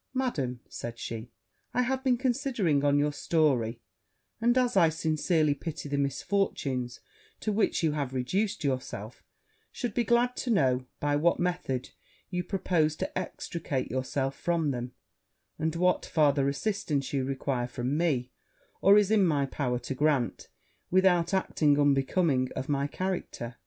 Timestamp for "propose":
12.43-12.95